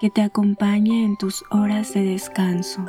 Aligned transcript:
que 0.00 0.10
te 0.10 0.22
acompañe 0.22 1.04
en 1.04 1.16
tus 1.16 1.44
horas 1.50 1.92
de 1.94 2.02
descanso. 2.02 2.84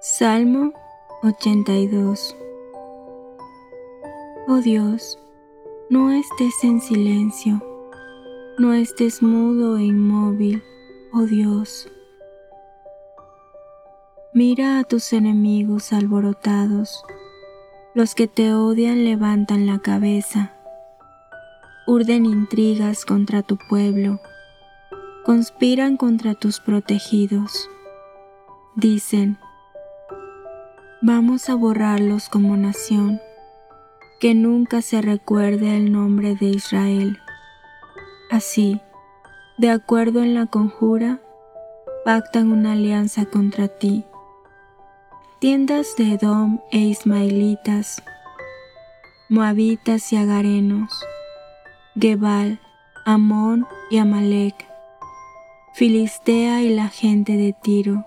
Salmo 0.00 0.72
82 1.22 2.36
Oh 4.48 4.56
Dios, 4.56 5.18
no 5.88 6.10
estés 6.10 6.64
en 6.64 6.80
silencio, 6.80 7.62
no 8.58 8.74
estés 8.74 9.22
mudo 9.22 9.78
e 9.78 9.84
inmóvil, 9.84 10.62
oh 11.12 11.22
Dios. 11.22 11.88
Mira 14.42 14.78
a 14.78 14.84
tus 14.84 15.12
enemigos 15.12 15.92
alborotados, 15.92 17.04
los 17.92 18.14
que 18.14 18.26
te 18.26 18.54
odian 18.54 19.04
levantan 19.04 19.66
la 19.66 19.80
cabeza, 19.80 20.54
urden 21.86 22.24
intrigas 22.24 23.04
contra 23.04 23.42
tu 23.42 23.58
pueblo, 23.68 24.18
conspiran 25.26 25.98
contra 25.98 26.32
tus 26.32 26.58
protegidos. 26.58 27.68
Dicen, 28.76 29.36
Vamos 31.02 31.50
a 31.50 31.54
borrarlos 31.54 32.30
como 32.30 32.56
nación, 32.56 33.20
que 34.20 34.34
nunca 34.34 34.80
se 34.80 35.02
recuerde 35.02 35.76
el 35.76 35.92
nombre 35.92 36.34
de 36.34 36.46
Israel. 36.46 37.18
Así, 38.30 38.80
de 39.58 39.68
acuerdo 39.68 40.22
en 40.22 40.32
la 40.32 40.46
conjura, 40.46 41.20
pactan 42.06 42.50
una 42.52 42.72
alianza 42.72 43.26
contra 43.26 43.68
ti. 43.68 44.06
Tiendas 45.40 45.96
de 45.96 46.12
Edom 46.12 46.60
e 46.70 46.80
Ismaelitas, 46.80 48.02
Moabitas 49.30 50.12
y 50.12 50.16
Agarenos, 50.16 50.92
Gebal, 51.98 52.60
Amón 53.06 53.66
y 53.90 53.96
Amalek, 53.96 54.68
Filistea 55.72 56.60
y 56.60 56.74
la 56.74 56.88
gente 56.88 57.38
de 57.38 57.54
Tiro 57.54 58.04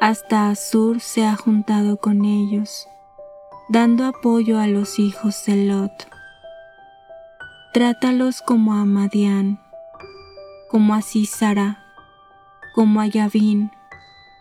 hasta 0.00 0.50
Azur 0.50 1.00
se 1.00 1.26
ha 1.26 1.34
juntado 1.34 1.96
con 1.96 2.24
ellos, 2.24 2.86
dando 3.68 4.04
apoyo 4.04 4.60
a 4.60 4.68
los 4.68 5.00
hijos 5.00 5.44
de 5.46 5.66
Lot. 5.66 6.06
Trátalos 7.72 8.42
como 8.42 8.74
a 8.74 8.84
Madián, 8.84 9.58
como 10.70 10.94
a 10.94 11.02
Sísara, 11.02 11.82
como 12.76 13.00
a 13.00 13.06
Yavín, 13.06 13.72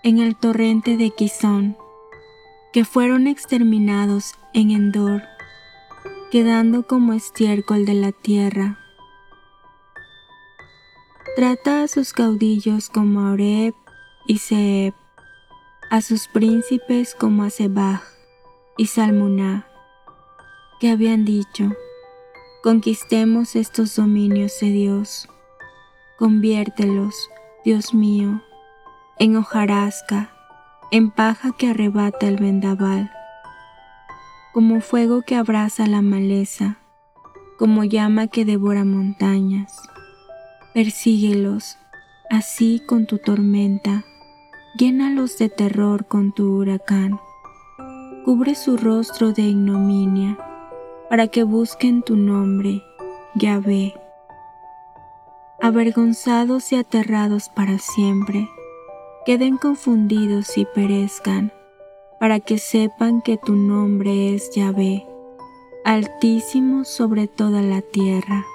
en 0.06 0.20
el 0.20 0.36
torrente 0.36 0.98
de 0.98 1.10
Quizón, 1.10 1.76
que 2.72 2.86
fueron 2.86 3.26
exterminados 3.26 4.36
en 4.54 4.70
Endor, 4.70 5.24
quedando 6.30 6.86
como 6.86 7.14
estiércol 7.14 7.88
de 7.88 7.96
la 7.96 8.12
tierra. 8.12 8.78
Trata 11.36 11.82
a 11.82 11.88
sus 11.88 12.14
caudillos 12.14 12.90
como 12.92 13.22
a 13.22 13.36
y 14.28 14.38
Seb, 14.38 14.94
a 15.90 16.02
sus 16.02 16.28
príncipes 16.28 17.16
como 17.16 17.42
a 17.42 17.50
y 18.78 18.86
Salmuná, 18.86 19.66
que 20.80 20.92
habían 20.92 21.26
dicho, 21.26 21.72
conquistemos 22.62 23.56
estos 23.56 23.96
dominios 23.96 24.60
de 24.62 24.68
Dios, 24.68 25.28
conviértelos, 26.20 27.16
Dios 27.64 27.96
mío, 27.96 28.44
en 29.18 29.38
hojarasca, 29.38 30.30
en 30.92 31.10
paja 31.10 31.52
que 31.58 31.70
arrebata 31.70 32.28
el 32.28 32.38
vendaval, 32.38 33.12
como 34.54 34.82
fuego 34.82 35.22
que 35.22 35.36
abraza 35.36 35.88
la 35.88 36.02
maleza, 36.02 36.78
como 37.58 37.84
llama 37.84 38.28
que 38.28 38.46
devora 38.46 38.84
montañas. 38.84 39.82
Persíguelos, 40.74 41.78
así 42.30 42.82
con 42.86 43.06
tu 43.06 43.18
tormenta, 43.18 44.04
llénalos 44.78 45.38
de 45.38 45.50
terror 45.50 46.06
con 46.06 46.34
tu 46.34 46.58
huracán. 46.58 47.20
Cubre 48.26 48.56
su 48.56 48.76
rostro 48.76 49.32
de 49.32 49.44
ignominia, 49.44 50.38
para 51.10 51.28
que 51.28 51.44
busquen 51.44 52.02
tu 52.02 52.18
nombre, 52.18 52.84
Yahvé. 53.36 53.94
Avergonzados 55.62 56.72
y 56.74 56.76
aterrados 56.76 57.50
para 57.50 57.78
siempre, 57.80 58.50
queden 59.26 59.58
confundidos 59.58 60.56
y 60.56 60.66
perezcan, 60.66 61.52
para 62.20 62.40
que 62.40 62.60
sepan 62.60 63.22
que 63.24 63.38
tu 63.38 63.56
nombre 63.56 64.36
es 64.36 64.52
Yahvé, 64.52 65.06
altísimo 65.84 66.86
sobre 66.86 67.28
toda 67.28 67.64
la 67.64 67.82
tierra. 67.82 68.46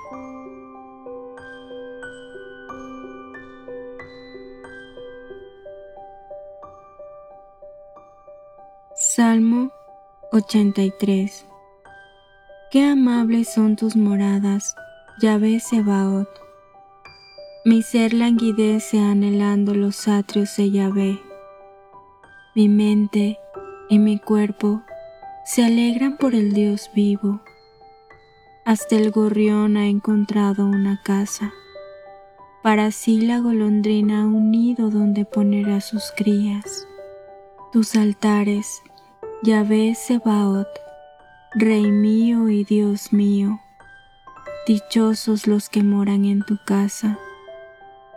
Salmo 8.94 9.72
83 10.30 11.46
Qué 12.70 12.84
amables 12.84 13.52
son 13.52 13.74
tus 13.74 13.96
moradas, 13.96 14.76
Yahvé 15.20 15.58
Sebaot. 15.58 16.49
Mi 17.62 17.82
ser 17.82 18.14
languidece 18.14 18.98
anhelando 18.98 19.74
los 19.74 20.08
atrios 20.08 20.56
de 20.56 20.70
Yahvé. 20.70 21.20
Mi 22.54 22.70
mente 22.70 23.38
y 23.90 23.98
mi 23.98 24.18
cuerpo 24.18 24.80
se 25.44 25.66
alegran 25.66 26.16
por 26.16 26.34
el 26.34 26.54
Dios 26.54 26.90
vivo. 26.94 27.42
Hasta 28.64 28.96
el 28.96 29.10
gorrión 29.10 29.76
ha 29.76 29.88
encontrado 29.88 30.64
una 30.64 31.02
casa. 31.02 31.52
Para 32.62 32.90
sí 32.92 33.20
la 33.20 33.40
golondrina 33.40 34.24
un 34.24 34.50
nido 34.50 34.88
donde 34.88 35.26
poner 35.26 35.68
a 35.68 35.82
sus 35.82 36.12
crías. 36.16 36.88
Tus 37.74 37.94
altares 37.94 38.82
Yahvé 39.42 39.94
Sebaot, 39.94 40.68
Rey 41.54 41.90
mío 41.90 42.48
y 42.48 42.64
Dios 42.64 43.12
mío, 43.12 43.60
dichosos 44.66 45.46
los 45.46 45.68
que 45.68 45.82
moran 45.82 46.24
en 46.24 46.42
tu 46.42 46.56
casa, 46.64 47.18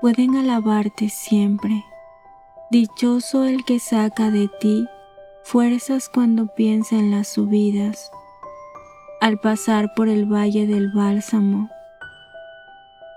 pueden 0.04 0.36
alabarte 0.36 1.08
siempre. 1.08 1.86
Dichoso 2.70 3.46
el 3.46 3.64
que 3.64 3.80
saca 3.80 4.32
de 4.32 4.50
ti 4.60 4.86
fuerzas 5.46 6.10
cuando 6.10 6.48
piensa 6.48 6.98
en 6.98 7.10
las 7.10 7.30
subidas, 7.30 8.12
al 9.22 9.40
pasar 9.40 9.94
por 9.96 10.10
el 10.10 10.26
valle 10.26 10.68
del 10.68 10.92
bálsamo, 10.92 11.70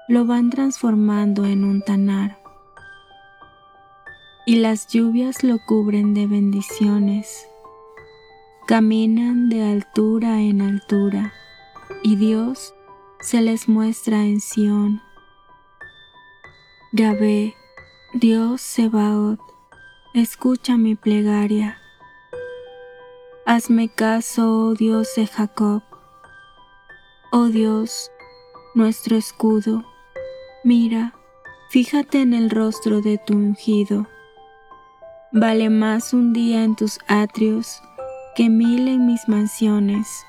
lo 0.06 0.26
van 0.26 0.50
transformando 0.50 1.44
en 1.44 1.64
un 1.64 1.82
tanar, 1.82 2.38
y 4.46 4.54
las 4.54 4.86
lluvias 4.86 5.42
lo 5.42 5.58
cubren 5.66 6.14
de 6.14 6.28
bendiciones 6.28 7.48
Caminan 8.68 9.48
de 9.48 9.64
altura 9.64 10.40
en 10.40 10.62
altura 10.62 11.32
y 12.04 12.14
Dios 12.14 12.74
se 13.18 13.40
les 13.40 13.68
muestra 13.68 14.22
en 14.24 14.40
Sión. 14.40 15.05
Yahvé, 16.98 17.54
Dios 18.14 18.62
Sebaot, 18.62 19.38
escucha 20.14 20.78
mi 20.78 20.94
plegaria. 20.94 21.76
Hazme 23.44 23.90
caso, 23.90 24.68
oh 24.68 24.74
Dios 24.74 25.14
de 25.14 25.26
Jacob. 25.26 25.82
Oh 27.32 27.48
Dios, 27.48 28.10
nuestro 28.74 29.14
escudo, 29.14 29.84
mira, 30.64 31.12
fíjate 31.68 32.22
en 32.22 32.32
el 32.32 32.48
rostro 32.48 33.02
de 33.02 33.18
tu 33.18 33.34
ungido. 33.34 34.06
Vale 35.32 35.68
más 35.68 36.14
un 36.14 36.32
día 36.32 36.64
en 36.64 36.76
tus 36.76 36.98
atrios 37.08 37.82
que 38.36 38.48
mil 38.48 38.88
en 38.88 39.04
mis 39.04 39.28
mansiones. 39.28 40.24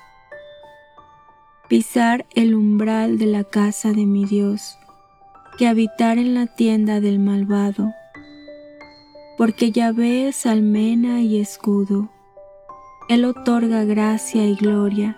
Pisar 1.66 2.26
el 2.34 2.54
umbral 2.54 3.16
de 3.16 3.24
la 3.24 3.44
casa 3.44 3.92
de 3.92 4.04
mi 4.04 4.26
Dios, 4.26 4.76
que 5.58 5.66
habitar 5.66 6.18
en 6.18 6.34
la 6.34 6.46
tienda 6.46 7.00
del 7.00 7.18
malvado 7.18 7.92
porque 9.38 9.70
Yahvé 9.70 10.26
es 10.26 10.46
almena 10.46 11.22
y 11.22 11.38
escudo. 11.38 12.08
Él 13.08 13.24
otorga 13.24 13.84
gracia 13.84 14.44
y 14.44 14.56
gloria. 14.56 15.16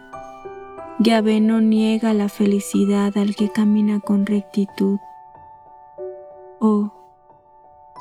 Yahvé 0.98 1.40
no 1.40 1.62
niega 1.62 2.12
la 2.12 2.28
felicidad 2.28 3.16
al 3.16 3.34
que 3.34 3.50
camina 3.50 3.98
con 3.98 4.26
rectitud. 4.26 4.98
Oh, 6.60 6.92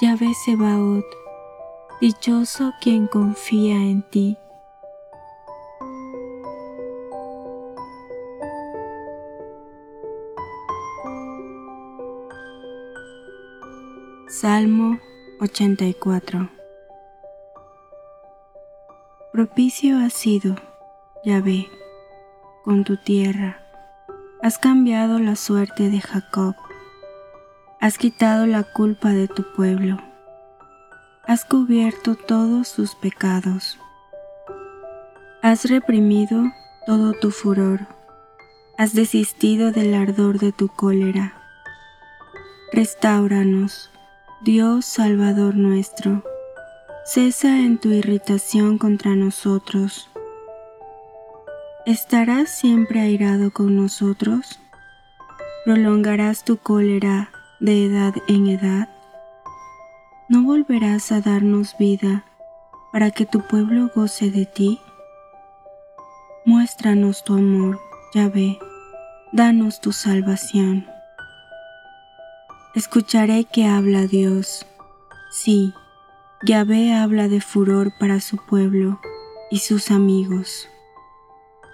Yahvé 0.01 0.33
Sebaot, 0.43 1.05
dichoso 2.01 2.73
quien 2.81 3.07
confía 3.07 3.77
en 3.77 4.03
ti. 4.11 4.37
Salmo 14.29 14.99
84 15.39 16.51
Propicio 19.33 19.97
has 19.97 20.13
sido, 20.13 20.55
Yahvé, 21.25 21.67
con 22.63 22.83
tu 22.83 22.97
tierra. 22.97 23.65
Has 24.43 24.59
cambiado 24.59 25.17
la 25.17 25.35
suerte 25.35 25.89
de 25.89 25.99
Jacob. 25.99 26.55
Has 27.81 27.97
quitado 27.97 28.45
la 28.45 28.61
culpa 28.61 29.09
de 29.09 29.27
tu 29.27 29.51
pueblo. 29.55 29.97
Has 31.25 31.43
cubierto 31.43 32.13
todos 32.13 32.67
sus 32.67 32.93
pecados. 32.93 33.79
Has 35.41 35.65
reprimido 35.67 36.43
todo 36.85 37.13
tu 37.13 37.31
furor. 37.31 37.87
Has 38.77 38.93
desistido 38.93 39.71
del 39.71 39.95
ardor 39.95 40.37
de 40.37 40.51
tu 40.51 40.67
cólera. 40.67 41.33
Restauranos 42.71 43.89
Dios 44.41 44.85
Salvador 44.85 45.55
nuestro, 45.55 46.23
cesa 47.03 47.59
en 47.59 47.77
tu 47.77 47.89
irritación 47.89 48.77
contra 48.77 49.13
nosotros. 49.13 50.09
¿Estarás 51.85 52.49
siempre 52.49 53.01
airado 53.01 53.51
con 53.51 53.75
nosotros? 53.75 54.61
¿Prolongarás 55.65 56.45
tu 56.45 56.55
cólera 56.55 57.31
de 57.59 57.87
edad 57.87 58.13
en 58.29 58.47
edad? 58.47 58.87
¿No 60.29 60.43
volverás 60.43 61.11
a 61.11 61.19
darnos 61.19 61.75
vida 61.77 62.23
para 62.93 63.11
que 63.11 63.25
tu 63.25 63.41
pueblo 63.41 63.91
goce 63.93 64.31
de 64.31 64.45
ti? 64.45 64.79
Muéstranos 66.45 67.25
tu 67.25 67.33
amor, 67.33 67.77
Yahvé, 68.13 68.57
danos 69.33 69.81
tu 69.81 69.91
salvación. 69.91 70.87
Escucharé 72.79 73.43
que 73.43 73.65
habla 73.65 74.07
Dios. 74.07 74.65
Sí, 75.29 75.73
Yahvé 76.43 76.93
habla 76.93 77.27
de 77.27 77.41
furor 77.41 77.91
para 77.99 78.21
su 78.21 78.37
pueblo 78.37 79.01
y 79.51 79.59
sus 79.59 79.91
amigos, 79.91 80.69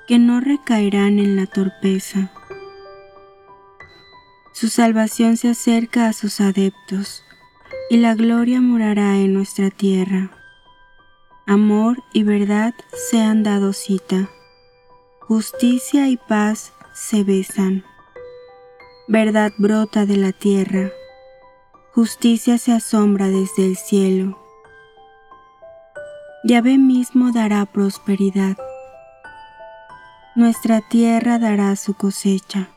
que 0.08 0.18
no 0.18 0.42
recaerán 0.42 1.20
en 1.20 1.36
la 1.36 1.46
torpeza. 1.46 2.32
Su 4.52 4.68
salvación 4.70 5.38
se 5.38 5.50
acerca 5.50 6.08
a 6.08 6.14
sus 6.14 6.42
adeptos, 6.42 7.24
y 7.92 7.98
la 7.98 8.16
gloria 8.16 8.60
morará 8.60 9.18
en 9.18 9.32
nuestra 9.32 9.70
tierra. 9.70 10.32
Amor 11.46 12.02
y 12.14 12.24
verdad 12.24 12.74
se 13.12 13.22
han 13.22 13.44
dado 13.44 13.74
cita, 13.74 14.28
justicia 15.20 16.10
y 16.10 16.18
paz 16.18 16.74
se 16.96 17.24
besan 17.24 17.84
verdad 19.08 19.54
brota 19.58 20.06
de 20.06 20.18
la 20.18 20.32
tierra, 20.32 20.90
justicia 21.94 22.58
se 22.58 22.72
asombra 22.72 23.28
desde 23.28 23.66
el 23.66 23.78
cielo. 23.78 24.40
Yahvé 26.44 26.78
mismo 26.78 27.32
dará 27.32 27.66
prosperidad. 27.66 28.58
Nuestra 30.36 30.82
tierra 30.82 31.40
dará 31.40 31.76
su 31.76 31.94
cosecha. 31.94 32.70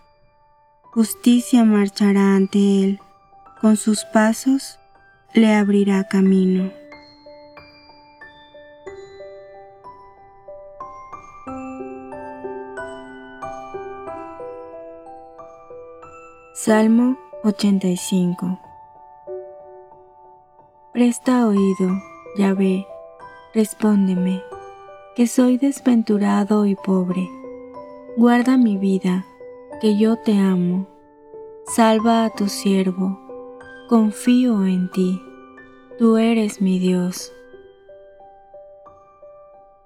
Justicia 0.82 1.64
marchará 1.64 2.36
ante 2.36 2.84
él, 2.84 3.00
con 3.60 3.76
sus 3.76 4.04
pasos 4.04 4.78
le 5.34 5.54
abrirá 5.54 6.04
camino. 6.04 6.70
Salmo 16.68 17.16
85 17.44 18.58
Presta 20.92 21.46
oído, 21.46 21.88
Yahvé, 22.36 22.86
respóndeme, 23.54 24.42
que 25.16 25.26
soy 25.26 25.56
desventurado 25.56 26.66
y 26.66 26.74
pobre. 26.74 27.26
Guarda 28.18 28.58
mi 28.58 28.76
vida, 28.76 29.24
que 29.80 29.96
yo 29.96 30.18
te 30.18 30.36
amo. 30.36 30.86
Salva 31.68 32.26
a 32.26 32.30
tu 32.34 32.50
siervo, 32.50 33.18
confío 33.88 34.66
en 34.66 34.90
ti, 34.90 35.22
tú 35.98 36.18
eres 36.18 36.60
mi 36.60 36.78
Dios. 36.78 37.32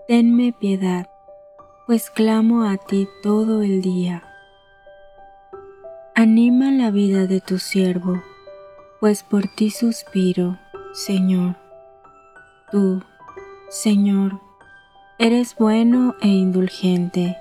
Tenme 0.09 0.53
piedad, 0.53 1.09
pues 1.87 2.11
clamo 2.11 2.65
a 2.65 2.77
ti 2.77 3.07
todo 3.23 3.63
el 3.63 3.83
día 3.83 4.25
Anima 6.23 6.71
la 6.71 6.93
vida 6.93 7.27
de 7.27 7.41
tu 7.41 7.59
siervo, 7.59 8.23
pues 9.01 9.25
por 9.25 9.49
ti 9.49 9.71
suspiro, 9.71 10.57
Señor. 10.93 11.57
Tú, 12.71 13.03
Señor, 13.69 14.41
eres 15.19 15.57
bueno 15.57 16.15
e 16.21 16.29
indulgente, 16.29 17.37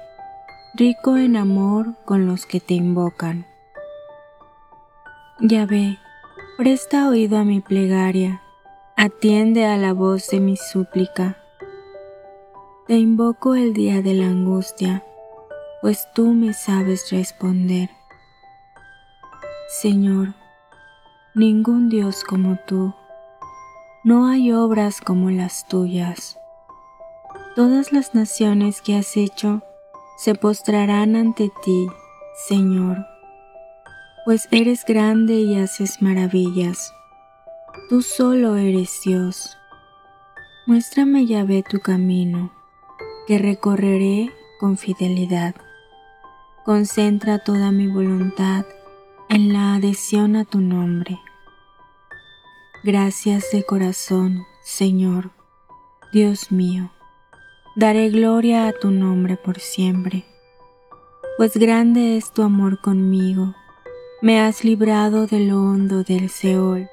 rico 0.73 1.15
en 1.17 1.37
amor 1.37 1.93
con 2.05 2.25
los 2.25 2.47
que 2.47 2.59
te 2.59 2.73
invocan. 2.73 3.45
Yahvé, 5.39 5.99
presta 6.57 7.07
oído 7.07 7.37
a 7.37 7.43
mi 7.43 7.59
plegaria, 7.59 8.41
atiende 8.97 9.67
a 9.67 9.77
la 9.77 9.93
voz 9.93 10.27
de 10.29 10.39
mi 10.39 10.57
súplica. 10.57 11.37
Te 12.87 12.95
invoco 12.95 13.53
el 13.53 13.73
día 13.73 14.01
de 14.01 14.15
la 14.15 14.25
angustia, 14.25 15.03
pues 15.83 16.07
tú 16.15 16.33
me 16.33 16.53
sabes 16.53 17.11
responder. 17.11 18.00
Señor, 19.71 20.33
ningún 21.33 21.87
Dios 21.87 22.25
como 22.25 22.59
tú, 22.67 22.93
no 24.03 24.27
hay 24.27 24.51
obras 24.51 24.99
como 24.99 25.31
las 25.31 25.65
tuyas. 25.65 26.37
Todas 27.55 27.93
las 27.93 28.13
naciones 28.13 28.81
que 28.81 28.97
has 28.97 29.15
hecho 29.15 29.63
se 30.17 30.35
postrarán 30.35 31.15
ante 31.15 31.49
ti, 31.63 31.87
Señor, 32.49 32.97
pues 34.25 34.49
eres 34.51 34.83
grande 34.83 35.35
y 35.35 35.57
haces 35.57 36.01
maravillas. 36.01 36.93
Tú 37.87 38.01
solo 38.01 38.57
eres 38.57 38.99
Dios. 39.05 39.57
Muéstrame, 40.67 41.25
ve 41.45 41.63
tu 41.63 41.79
camino, 41.79 42.51
que 43.25 43.37
recorreré 43.37 44.31
con 44.59 44.77
fidelidad. 44.77 45.55
Concentra 46.65 47.39
toda 47.39 47.71
mi 47.71 47.87
voluntad 47.87 48.65
en 49.31 49.53
la 49.53 49.75
adhesión 49.75 50.35
a 50.35 50.43
tu 50.43 50.59
nombre. 50.59 51.17
Gracias 52.83 53.49
de 53.53 53.63
corazón, 53.63 54.43
Señor, 54.61 55.31
Dios 56.11 56.51
mío. 56.51 56.91
Daré 57.77 58.09
gloria 58.09 58.67
a 58.67 58.73
tu 58.73 58.91
nombre 58.91 59.37
por 59.37 59.61
siempre, 59.61 60.25
pues 61.37 61.55
grande 61.55 62.17
es 62.17 62.33
tu 62.33 62.43
amor 62.43 62.81
conmigo. 62.81 63.55
Me 64.21 64.41
has 64.41 64.65
librado 64.65 65.27
de 65.27 65.39
lo 65.39 65.63
hondo 65.63 66.03
del 66.03 66.29
Seol. 66.29 66.89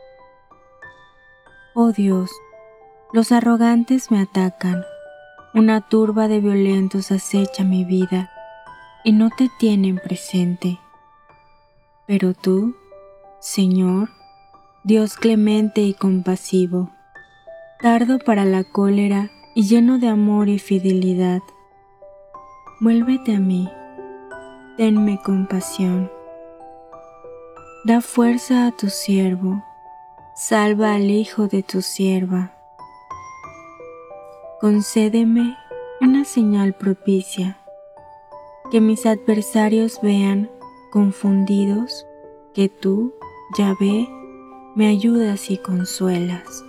Oh 1.75 1.91
Dios, 1.91 2.31
los 3.13 3.33
arrogantes 3.33 4.13
me 4.13 4.21
atacan, 4.21 4.85
una 5.55 5.89
turba 5.89 6.29
de 6.29 6.39
violentos 6.39 7.11
acecha 7.11 7.65
mi 7.65 7.85
vida 7.85 8.31
y 9.03 9.11
no 9.11 9.29
te 9.37 9.51
tienen 9.59 9.97
presente. 9.97 10.79
Pero 12.09 12.33
tú, 12.33 12.75
Señor, 13.39 14.09
Dios 14.83 15.17
clemente 15.17 15.83
y 15.83 15.93
compasivo, 15.93 16.91
tardo 17.83 18.19
para 18.19 18.47
la 18.47 18.65
cólera 18.65 19.31
y 19.55 19.65
lleno 19.65 19.99
de 19.99 20.09
amor 20.09 20.49
y 20.49 20.59
fidelidad. 20.59 21.43
Vuélvete 22.81 23.37
a 23.37 23.41
mí, 23.41 23.69
tenme 24.79 25.21
compasión. 25.23 26.11
Da 27.85 28.01
fuerza 28.01 28.67
a 28.67 28.73
tu 28.73 28.89
siervo, 28.89 29.63
salva 30.35 30.95
al 30.95 31.11
hijo 31.11 31.47
de 31.47 31.63
tu 31.63 31.83
sierva. 31.83 32.55
Concédeme 34.63 35.59
una 36.01 36.25
señal 36.25 36.73
propicia, 36.73 37.59
que 38.71 38.81
mis 38.81 39.05
adversarios 39.05 40.01
vean 40.01 40.49
confundidos 40.91 42.07
que 42.55 42.69
tú, 42.69 43.15
Yahvé, 43.57 44.09
me 44.75 44.89
ayudas 44.89 45.51
y 45.51 45.59
consuelas. 45.59 46.65